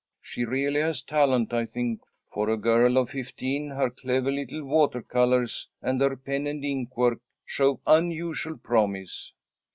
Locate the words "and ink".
6.47-6.97